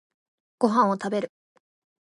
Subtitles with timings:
[0.57, 1.31] ご飯を食べる。